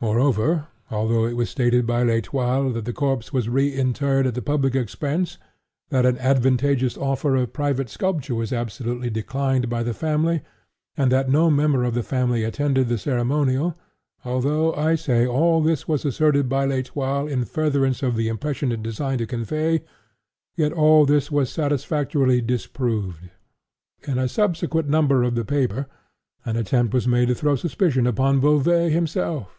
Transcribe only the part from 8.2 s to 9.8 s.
was absolutely declined